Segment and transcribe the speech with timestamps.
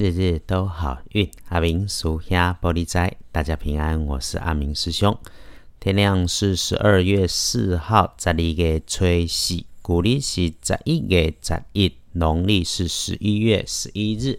[0.00, 1.28] 日日都好运。
[1.48, 4.06] 阿明属下玻璃斋，大家平安。
[4.06, 5.18] 我是阿明师兄。
[5.80, 14.38] 天亮是十二月四号，十二月初四，古历是十一月十一，农历是十一月十一日，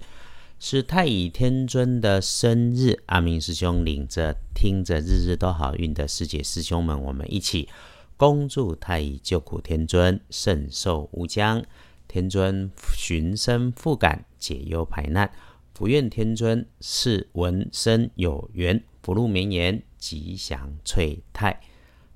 [0.62, 3.04] 是太乙天尊的生日。
[3.08, 7.68] 阿明师兄领着听着日日都好运的师姐师兄们，我们一起
[8.16, 11.62] 恭祝太乙救苦天尊圣寿无疆，
[12.08, 15.30] 天尊寻声复感，解忧排难。
[15.80, 21.58] 福愿天尊是闻生有缘，福禄绵延，吉祥翠泰。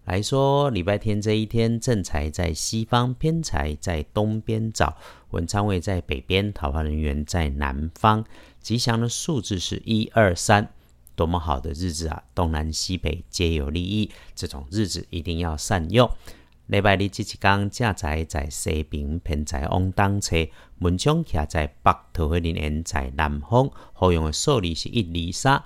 [0.04, 4.98] 来说礼拜天这一天，正财在西方，偏财在东边找，
[5.30, 8.26] 文昌位在北边，桃花人员在南方。
[8.60, 10.74] 吉祥的数字是一二三，
[11.16, 12.22] 多么好的日子啊！
[12.36, 16.12] 东南西北皆有利益，这种日子一定要善用。
[16.74, 20.36] 礼拜日这一天，正财在西边，偏财往东侧，
[20.80, 23.70] 门窗徛在北，桃花林缘在南方。
[23.94, 25.64] 好用的数字是一、二、三。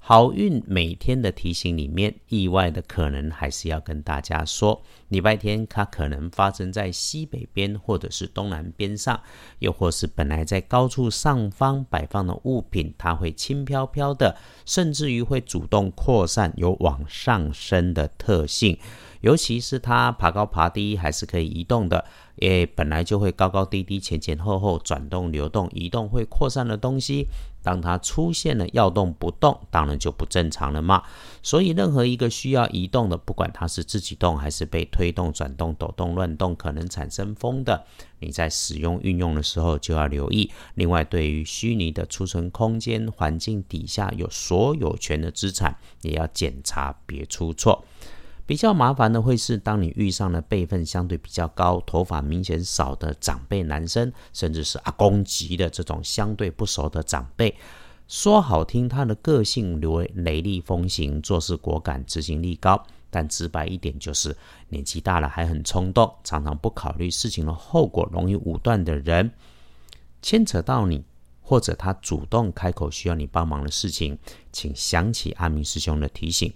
[0.00, 9.20] 好运每天的提醒里面，意外的可能还是要跟大家说，礼拜天它可能发生在西北边或者是东南边上，
[9.60, 18.76] 又或是本来在高处上方摆放的物品，它会轻飘飘的，甚至于会主动扩散，有往上升的特性。
[19.20, 22.04] 尤其是它爬高爬低还是可以移动的，
[22.40, 27.26] 诶，本来就会高高低低、前前后后转动、流动、移动会扩散的东西，
[27.62, 31.02] 当它出现了要动不动，当然就不正常了嘛。
[31.42, 37.84] 所以任何一个需要移动的，不管它是自己动还是被推动、转动、抖动、乱动，可能产生风的，
[38.20, 40.50] 你在使用运用的时候就要留意。
[40.76, 47.84] 另外，对于虚拟的储存空间环境底下有所有权的资产，也要检查，别出错。
[48.50, 57.54] 比较麻烦的会是，当你遇上了辈分相对比较高、头发明显少的长辈男生，甚至是阿公级的这种相对不熟的长辈。
[58.08, 62.76] 说好听，他的个性雷雷厉风行，做事果敢，执行力高；
[63.08, 64.36] 但直白一点，就是
[64.68, 69.30] 年纪大了还很冲动，常常不考虑事情的后果，容易武断的人。
[70.22, 71.04] 牵扯到你，
[71.40, 74.18] 或者他主动开口需要你帮忙的事情，
[74.50, 76.52] 请想起阿明师兄的提醒，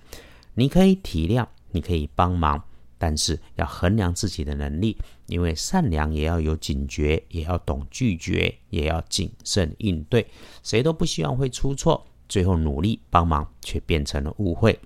[0.55, 1.47] 你可以体谅。
[1.75, 2.63] 你可以帮忙，
[2.97, 4.97] 但是要衡量自己的能力，
[5.27, 10.25] 因为善良也要有警觉，也要懂拒绝，也要谨慎应对。
[10.63, 14.79] 谁都不希望会出错，最后努力帮忙却变成了误会。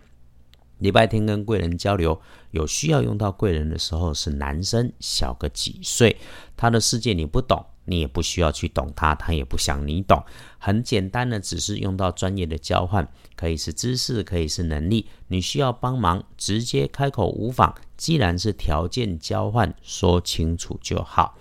[0.78, 2.18] 礼拜天跟贵人交流，
[2.52, 6.16] 有需要用到贵人的时候，是男生小个几岁，
[6.56, 7.66] 他的世界你不懂。
[7.88, 10.22] 你也不需要去懂他，他也不想你懂。
[10.58, 15.06] 很简单的，只是用到专业的交换，可以是知识，可以是能力。
[15.28, 17.74] 你需要帮忙，直接开口无妨。
[17.96, 21.38] 既然是条件交换，说清楚就好。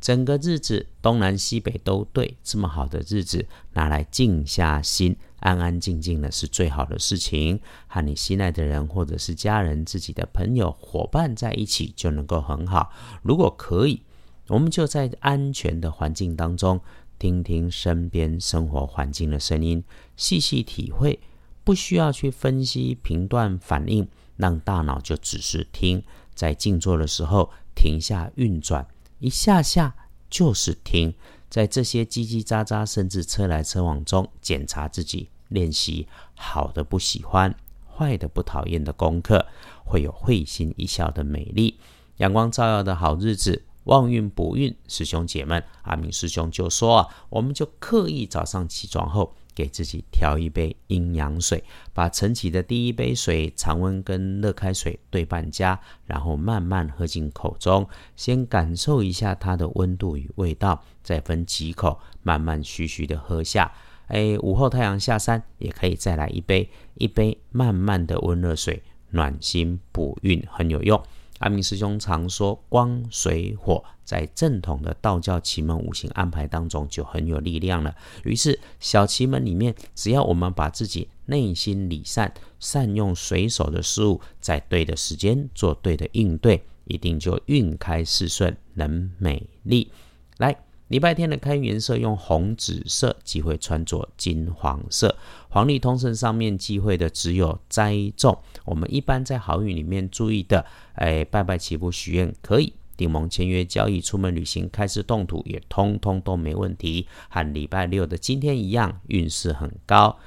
[0.00, 7.58] 整个日子东南西北都对，这么好的日子拿来静下心，安安静静的是最好的事情。
[7.86, 12.92] 和你心爱的人，或者是家人、自己的朋友、伙伴在一起，就能够很好。
[13.22, 14.02] 如果可以。
[14.48, 16.80] 我们就在安全的环境当中，
[17.18, 19.84] 听听身边生活环境的声音，
[20.16, 21.20] 细细体会，
[21.64, 26.02] 不需要去分析、评断、反应，让大脑就只是听。
[26.34, 28.86] 在静坐的时候，停下运转，
[29.18, 29.94] 一下下
[30.30, 31.14] 就是听。
[31.50, 37.54] 在这些叽叽喳喳，甚至车来车往中，检查自己，练习好的不喜欢，
[37.86, 39.46] 坏的不讨厌的功课，
[39.84, 41.78] 会有会心一笑的美丽，
[42.18, 43.64] 阳光照耀的好日子。
[43.88, 63.72] 旺运补运，师兄姐们，阿明师兄就说啊，我们就刻意早上起床后，给自己调一杯阴阳水，把晨起的第一杯水，常温跟热开水对半加，然后慢慢喝进口中，先感受一下它的温度与味道，再分几口，慢慢徐徐的喝下。
[64.08, 71.02] 哎，午后太阳下山，也可以再来一杯，一杯慢慢的温热水，暖心补运，很有用。
[71.38, 77.94] 阿明师兄常说，光、水、火在正统的道教奇门五行安排当中就很有力量了。
[78.24, 89.90] 于是小奇门里面，只要我们把自己内心理善，善用水手的事物，在对的时间做对的应对，一定就运开事顺，能美丽。
[90.38, 90.67] 来。
[90.88, 95.14] 礼拜天的开运颜色用红紫色，忌讳穿着金黄色。
[95.50, 98.38] 黄历通胜上面忌讳的只有栽种。
[98.64, 100.64] 我们一般在好运里面注意的，
[100.94, 107.06] 哎，拜拜祈福许愿可以，订盟签约交易、出门旅行、开始动土也通通都没问题。
[107.28, 110.18] 和礼拜六的今天一样，运势很高。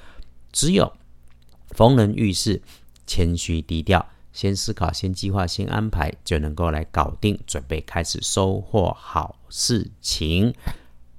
[0.51, 0.93] 只有
[1.69, 2.61] 逢人遇事，
[3.07, 4.05] 谦虚低调。
[4.33, 10.53] 先思考，先计划，先安排，就能够来搞定，准备开始收获好事情。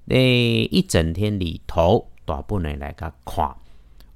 [0.05, 3.57] 那一整天里头，大本的来个看。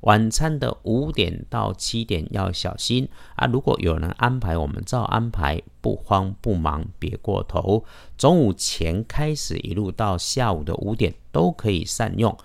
[0.01, 3.47] 晚餐的五点到七点要小心啊！
[3.47, 7.85] 如果有人安排，我们照安排，不慌不忙，别过头。
[8.17, 12.37] 中午前开始，一路到下午的五点都可以善用。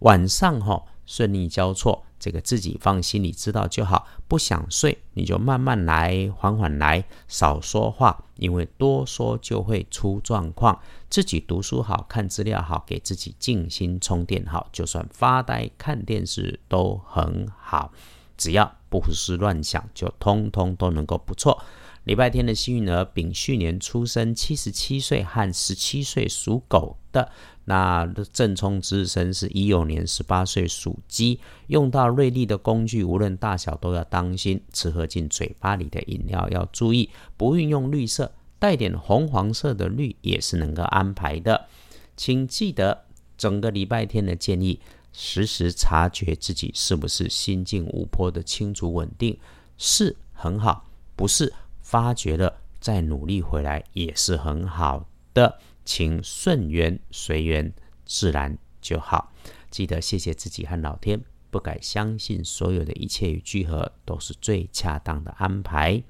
[0.00, 2.04] 晚上哈顺利交错。
[2.24, 10.80] 这个自己放心里知道就好，不想睡你就慢慢来，缓缓来，少说话，因为多说就会出状况。
[11.10, 17.92] 自己读书好看资料好，给自己静心充电好，就算发呆看电视都很好，
[18.38, 21.62] 只要不胡思乱想，就通通都能够不错。
[22.04, 27.32] 礼拜天的幸运儿，丙戌年出生，七十七岁和十七岁属狗的。
[27.64, 34.60] 那正冲之身是乙酉年十八岁属鸡，用到锐利的工具，无论大小都要当心。
[34.70, 37.08] 吃喝进嘴巴里的饮料要注意，
[37.38, 41.66] 不运用绿色，带点红黄色的绿也是能够安排的。
[42.14, 43.04] 请记得
[43.38, 44.78] 整个礼拜天的建议，
[45.14, 49.38] 时时察觉自己是不是心境无波的清楚稳定，
[49.78, 51.52] 是很好，不是。
[51.80, 57.72] 发觉了，再努力回来也是很好的，请顺缘随缘，
[58.04, 59.32] 自然就好。
[59.70, 61.20] 记得谢谢自己和老天，
[61.50, 66.02] 不敢相信所有的一切与聚合都是最恰当的安排。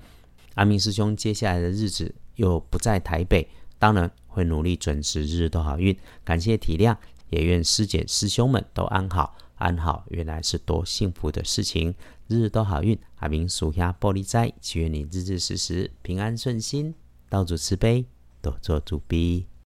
[0.55, 3.49] 阿明师兄接下来的日子又不在台北，
[3.79, 5.97] 当然会努力准时，日日都好运。
[6.23, 6.97] 感谢体谅，
[7.31, 9.37] 也愿师姐师兄们都安好。
[9.56, 11.94] 安好，原来是多幸福的事情。
[12.27, 16.94] 日日都好运，阿明属下玻璃斋，祈愿你日日时时平安顺心，
[17.29, 18.05] 道主慈悲，
[18.43, 19.47] 多做主逼。